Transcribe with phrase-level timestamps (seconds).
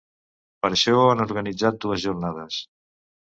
[0.65, 2.61] Per això han organitzat dues jornades.